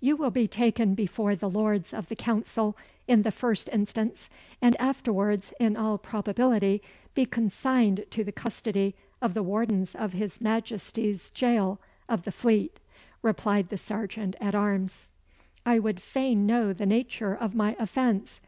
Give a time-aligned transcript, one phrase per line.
[0.00, 2.76] "You will be taken before the Lords of the Council
[3.06, 4.28] in the first instance,
[4.60, 6.82] and afterwards, in all probability,
[7.14, 11.78] be consigned to the custody of the wardens of his Majesty's gaol
[12.08, 12.78] of the Fleet,"
[13.22, 15.08] replied the serjeant at arms.
[15.64, 18.38] "I would fain know the nature of my offence?"